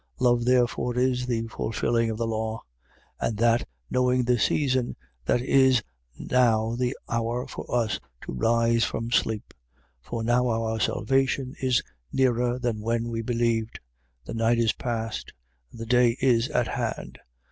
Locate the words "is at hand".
16.19-17.19